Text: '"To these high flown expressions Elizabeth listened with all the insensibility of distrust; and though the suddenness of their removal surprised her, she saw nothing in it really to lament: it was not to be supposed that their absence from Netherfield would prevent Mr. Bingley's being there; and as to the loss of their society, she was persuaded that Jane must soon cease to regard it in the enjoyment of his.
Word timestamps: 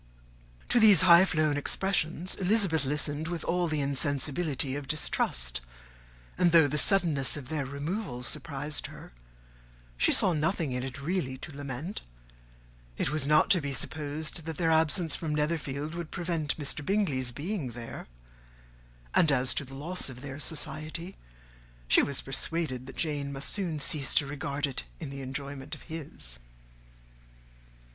'"To 0.69 0.79
these 0.79 1.01
high 1.03 1.25
flown 1.25 1.57
expressions 1.57 2.33
Elizabeth 2.33 2.85
listened 2.85 3.27
with 3.27 3.43
all 3.43 3.67
the 3.67 3.81
insensibility 3.81 4.75
of 4.75 4.87
distrust; 4.87 5.61
and 6.39 6.51
though 6.51 6.67
the 6.67 6.79
suddenness 6.79 7.37
of 7.37 7.49
their 7.49 7.67
removal 7.67 8.23
surprised 8.23 8.87
her, 8.87 9.11
she 9.97 10.11
saw 10.11 10.33
nothing 10.33 10.71
in 10.71 10.81
it 10.81 10.99
really 11.03 11.37
to 11.37 11.55
lament: 11.55 12.01
it 12.97 13.11
was 13.11 13.27
not 13.27 13.51
to 13.51 13.61
be 13.61 13.71
supposed 13.71 14.45
that 14.47 14.57
their 14.57 14.71
absence 14.71 15.15
from 15.15 15.35
Netherfield 15.35 15.93
would 15.93 16.09
prevent 16.09 16.57
Mr. 16.57 16.83
Bingley's 16.83 17.31
being 17.31 17.73
there; 17.73 18.07
and 19.13 19.31
as 19.31 19.53
to 19.53 19.63
the 19.63 19.75
loss 19.75 20.09
of 20.09 20.21
their 20.21 20.39
society, 20.39 21.15
she 21.87 22.01
was 22.01 22.21
persuaded 22.21 22.87
that 22.87 22.97
Jane 22.97 23.31
must 23.31 23.49
soon 23.51 23.79
cease 23.79 24.15
to 24.15 24.25
regard 24.25 24.65
it 24.65 24.83
in 24.99 25.11
the 25.11 25.21
enjoyment 25.21 25.75
of 25.75 25.83
his. 25.83 26.39